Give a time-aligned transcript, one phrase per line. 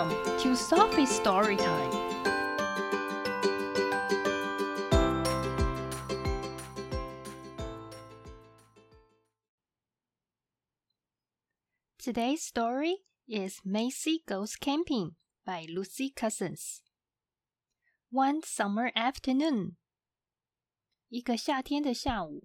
[0.00, 1.90] Welcome to Sophie's Story Time.
[11.98, 12.96] Today's story
[13.28, 16.80] is Maisy Goes Camping by Lucy Cousins.
[18.10, 19.76] One summer afternoon,
[21.10, 22.44] 一个夏天的下午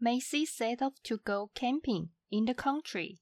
[0.00, 3.18] ，Maisy set off to go camping in the country.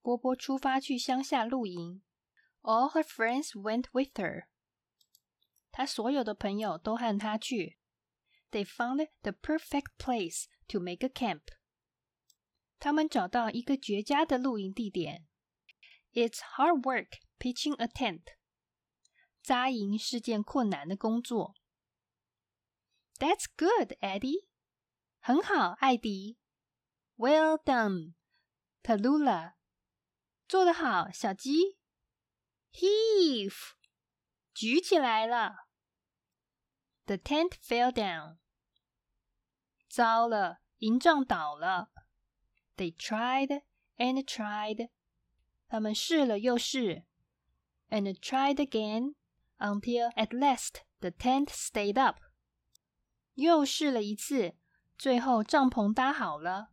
[0.00, 2.00] 波波出发去乡下露营。
[2.63, 4.47] All her friends went with her.
[5.71, 7.77] 她所有的朋友都和她去。
[8.51, 11.43] They found the perfect place to make a camp.
[12.79, 15.27] 他们找到一个绝佳的露营地点。
[16.13, 18.23] It's hard work pitching a tent.
[19.41, 21.55] 扎营是件困难的工作。
[23.17, 24.47] That's good, Eddie.
[25.19, 26.37] 很好，艾迪。
[27.17, 28.13] Well done,
[28.81, 29.53] Tallulah.
[30.47, 31.77] 做得好，小鸡。
[34.54, 35.66] 举起来了。
[37.06, 38.38] The tent fell down。
[39.88, 41.90] 糟了，营帐倒了。
[42.76, 43.62] They tried
[43.96, 44.90] and tried。
[45.68, 47.04] 他们试了又试
[47.90, 49.14] ，and tried again
[49.58, 52.20] until at last the tent stayed up。
[53.34, 54.56] 又试了一次，
[54.96, 56.70] 最后帐篷搭好了。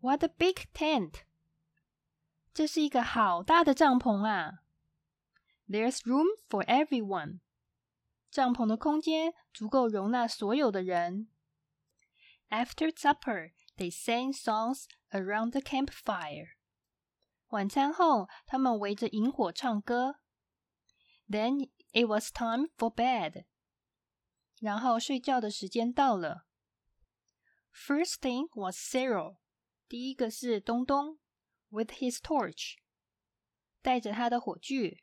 [0.00, 1.22] What a big tent！
[2.54, 4.62] 这是一个好大的帐篷啊
[5.67, 7.39] ！There's room for everyone。
[8.29, 11.29] 帐篷的空间足够容纳所有的人。
[12.49, 16.55] After supper, they sang songs around the campfire。
[17.47, 20.19] 晚餐后，他们围着萤火唱歌。
[21.29, 23.45] Then it was time for bed。
[24.59, 26.45] 然后睡觉的时间到了。
[27.73, 29.37] First thing was Cyril。
[29.87, 31.19] 第一个是东东。
[31.71, 32.75] with his torch，
[33.81, 35.01] 带着他的火炬。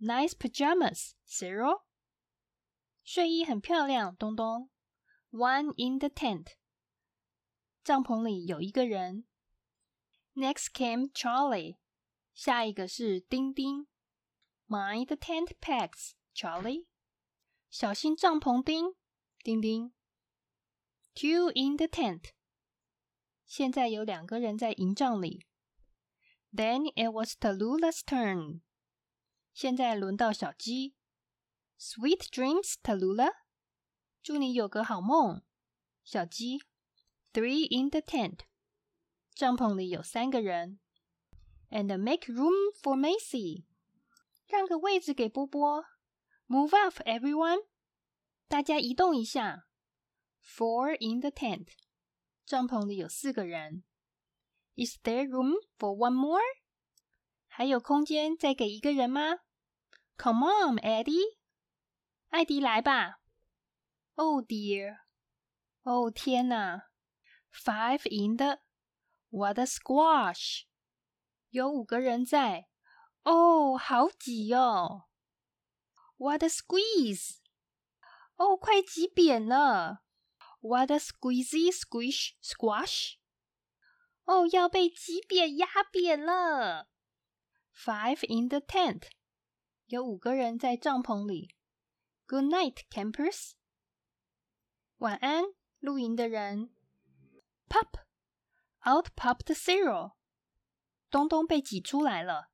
[0.00, 1.82] Nice pajamas, Cyril。
[3.02, 4.70] 睡衣很漂亮，东东。
[5.30, 6.52] One in the tent，
[7.82, 9.26] 帐篷里有一个人。
[10.34, 11.78] Next came Charlie，
[12.34, 13.86] 下一个是丁丁。
[14.66, 16.86] Mind the tent pegs, Charlie。
[17.70, 18.94] 小心帐篷钉，
[19.42, 19.92] 丁丁。
[21.14, 22.30] Two in the tent，
[23.46, 25.46] 现在有两个人在营帐里。
[26.52, 28.62] Then it was Tallulah's turn.
[29.61, 30.95] 现在轮到小鸡。
[31.77, 33.33] Sweet dreams, Tallulah.
[34.23, 35.41] 祝你有个好梦，
[36.01, 36.59] 小鸡。
[37.33, 38.45] Three in the tent.
[39.33, 40.79] 帐篷里有三个人。
[41.71, 43.65] And make room for Macy.
[44.47, 45.83] 让个位置给波波。
[46.47, 47.65] Move up, everyone.
[48.47, 49.67] 大家移动一下。
[50.41, 51.67] Four in the tent.
[52.45, 53.83] 帐篷里有四个人。
[54.77, 56.39] Is there room for one more？
[57.47, 59.39] 还有空间再给一个人吗
[60.18, 61.36] ？Come on, Eddie，
[62.28, 63.20] 艾迪来吧。
[64.14, 64.98] Oh dear，
[65.82, 66.88] 哦天哪！
[67.52, 70.64] Five in the，what a squash！
[71.50, 72.68] 有五个人在，
[73.22, 75.08] 哦，好挤哦。
[76.16, 77.38] What a squeeze！
[78.36, 80.02] 哦，快挤扁了。
[80.60, 83.16] What a squeezy squish squash！
[84.24, 86.88] 哦，要被挤扁、压扁了。
[87.74, 89.08] Five in the tent，
[89.88, 91.54] 有五个人在帐篷里。
[92.26, 93.52] Good night, campers。
[94.98, 95.44] 晚安，
[95.78, 96.74] 露营的人。
[97.68, 100.14] Pop，out popped Cyril。
[101.10, 102.50] 东东被挤出来了。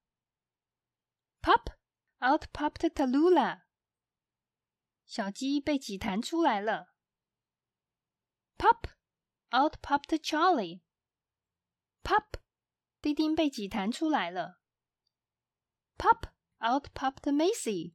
[1.40, 3.62] Pop，out popped Tallulah。
[5.04, 6.94] 小鸡被挤弹出来了。
[8.58, 12.40] Pop，out popped Charlie。Pop，
[13.00, 14.60] 丁丁被挤弹出来了。
[16.65, 17.33] out popped Maisy.
[17.33, 17.93] Maisy，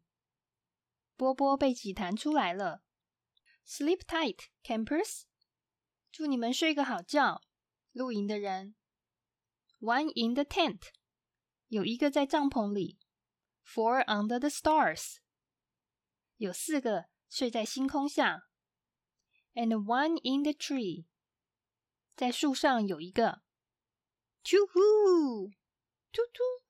[1.16, 2.82] 波波被挤弹出来了。
[3.66, 4.86] Sleep tight, campers.
[4.86, 5.22] campers，
[6.12, 7.42] 祝你们睡个好觉，
[7.92, 8.74] 露营的人。
[9.80, 10.78] One in the tent.
[10.78, 10.88] tent，
[11.68, 12.98] 有一个在帐篷里。
[13.64, 14.96] Four under the stars.
[14.96, 15.16] stars，
[16.36, 18.48] 有四个睡在星空下。
[19.54, 21.06] And one in the tree，
[22.16, 23.42] 在树上有一个。
[24.42, 25.52] Two who，
[26.12, 26.69] 突突。